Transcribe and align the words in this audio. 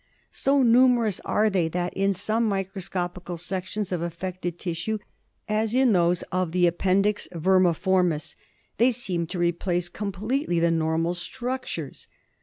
So 0.31 0.63
numeroua 0.63 1.21
are 1.25 1.47
they 1.47 1.67
that 1.67 1.93
in 1.93 2.15
some 2.15 2.45
micro 2.45 2.81
scopical 2.81 3.39
sections 3.39 3.91
of 3.91 4.01
affected 4.01 4.57
tissue, 4.57 4.97
as 5.47 5.75
in 5.75 5.91
those 5.93 6.23
of 6.31 6.53
the 6.53 6.65
appendix 6.65 7.27
vermiformis, 7.31 8.35
they 8.79 8.89
seem 8.91 9.27
to 9.27 9.37
replace 9.37 9.89
completely 9.89 10.59
the 10.59 10.71
normal 10.71 11.13
structures. 11.13 12.07